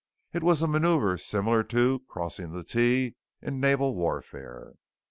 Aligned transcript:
It 0.33 0.41
was 0.41 0.63
a 0.63 0.67
maneuver 0.67 1.15
similar 1.19 1.63
to 1.65 1.99
"Crossing 2.07 2.53
the 2.53 2.63
Tee" 2.63 3.13
in 3.39 3.59
naval 3.59 3.93
warfare. 3.93 4.73